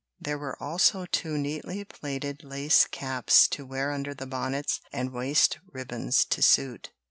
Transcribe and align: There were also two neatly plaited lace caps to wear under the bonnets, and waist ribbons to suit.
There 0.19 0.39
were 0.39 0.57
also 0.59 1.05
two 1.05 1.37
neatly 1.37 1.85
plaited 1.85 2.43
lace 2.43 2.87
caps 2.87 3.47
to 3.49 3.67
wear 3.67 3.91
under 3.91 4.15
the 4.15 4.25
bonnets, 4.25 4.81
and 4.91 5.11
waist 5.13 5.59
ribbons 5.71 6.25
to 6.25 6.41
suit. 6.41 6.89